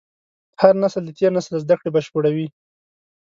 هر 0.61 0.73
نسل 0.83 1.03
د 1.05 1.09
تېر 1.17 1.31
نسل 1.37 1.53
زدهکړې 1.63 1.89
بشپړوي. 1.95 2.47